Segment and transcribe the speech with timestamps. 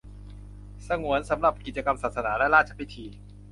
[0.87, 3.05] สงวนสำหรับกิจกรรมศาสนาและราชพิธี